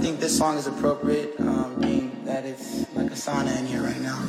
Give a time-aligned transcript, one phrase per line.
[0.00, 4.00] think this song is appropriate, um, being that it's like a sauna in here right
[4.00, 4.26] now.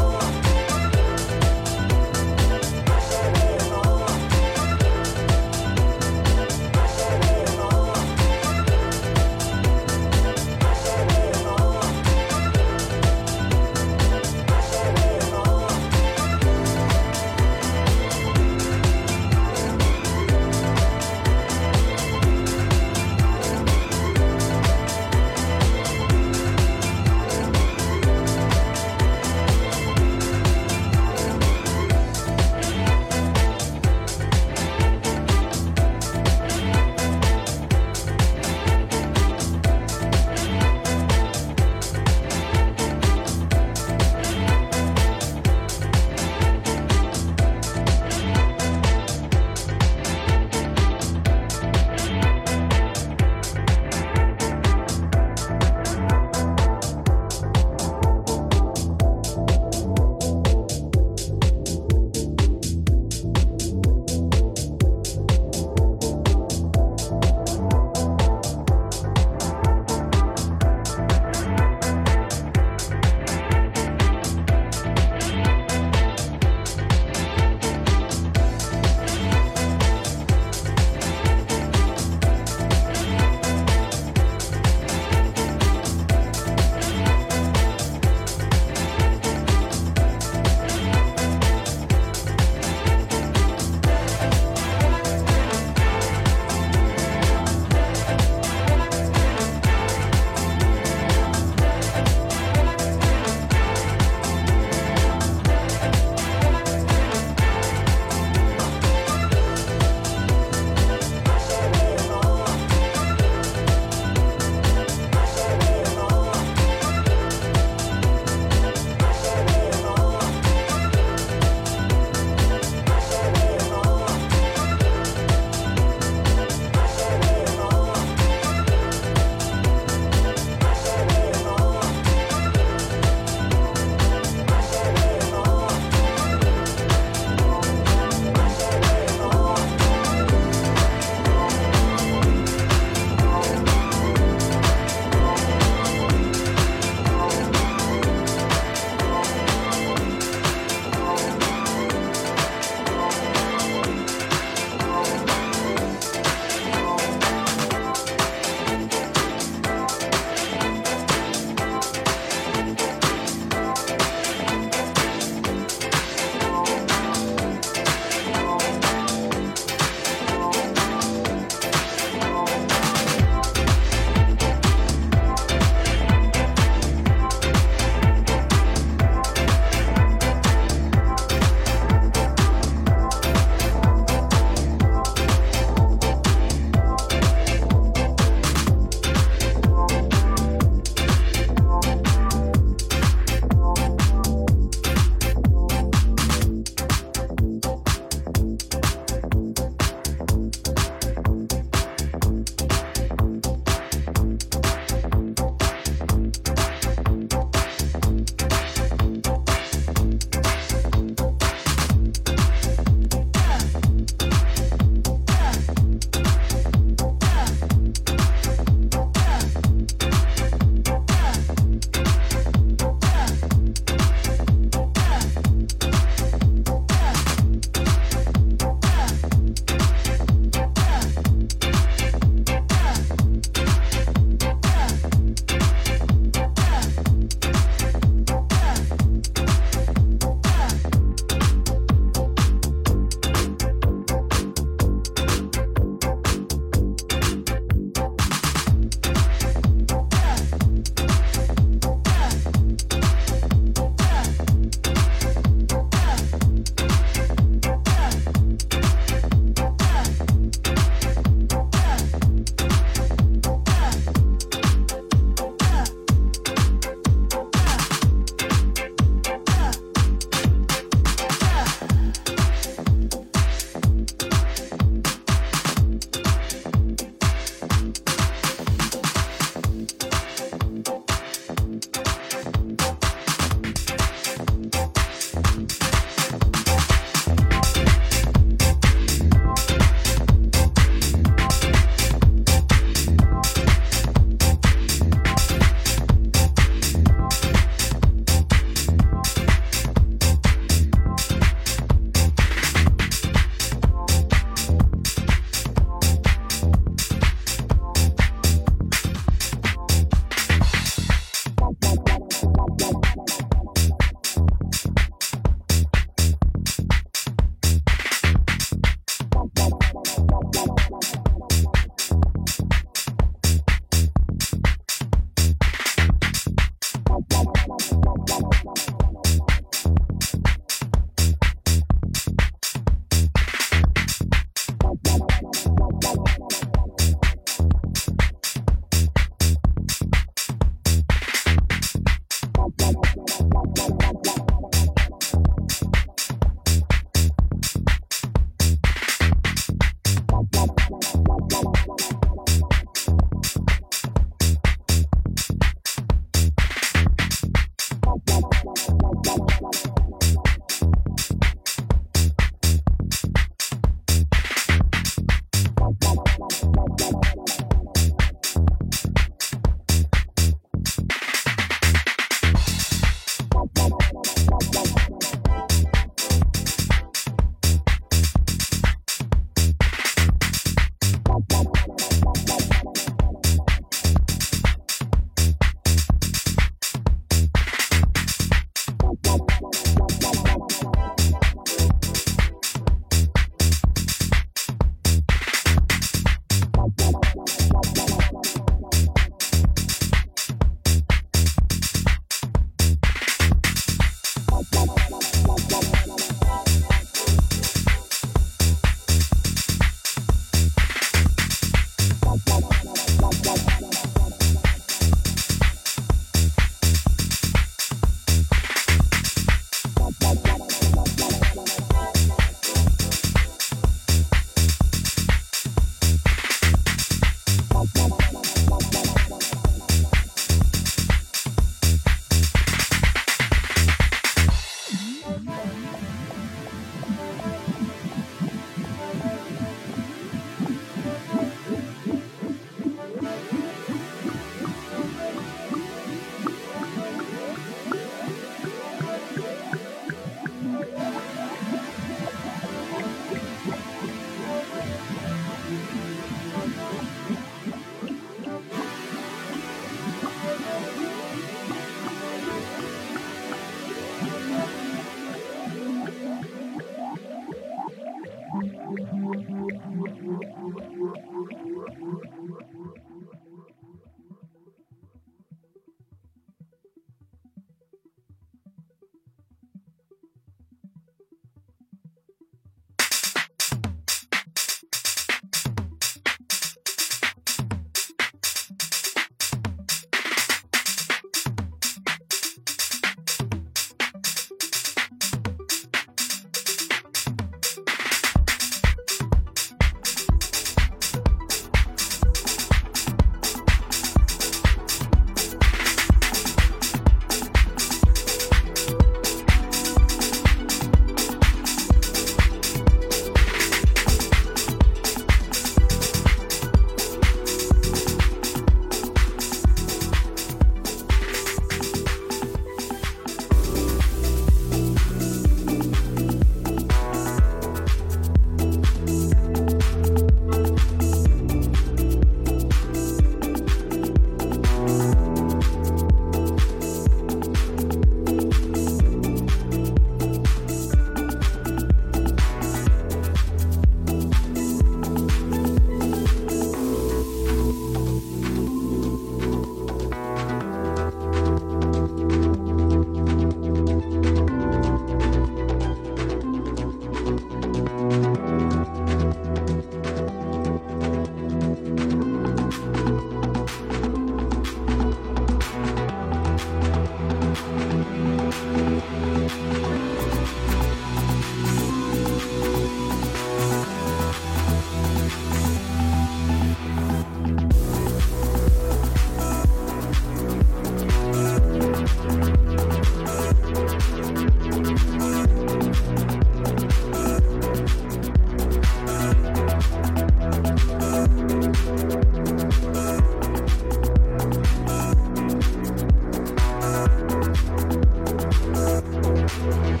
[599.80, 600.00] Thank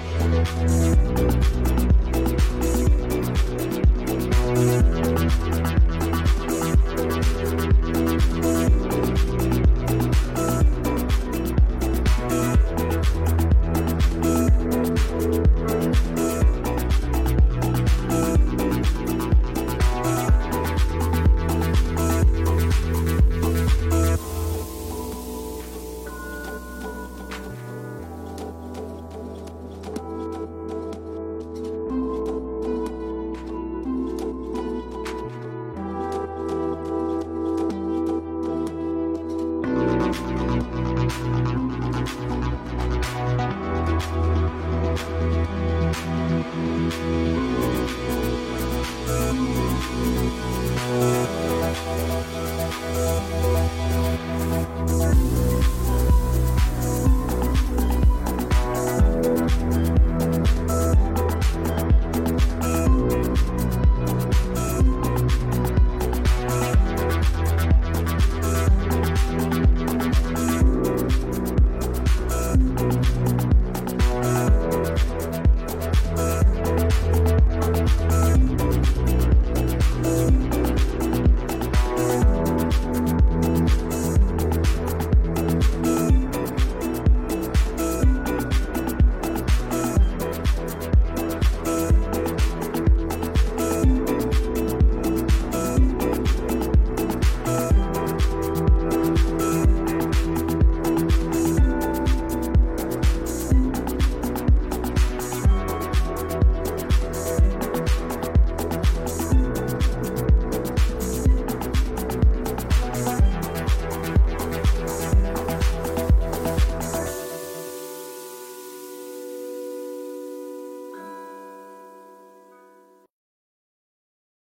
[2.82, 2.87] you.